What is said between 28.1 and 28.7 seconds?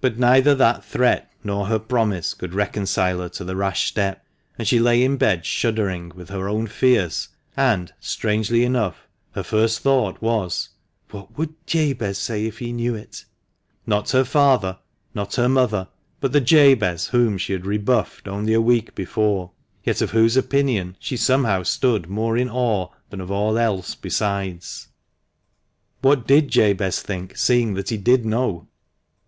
know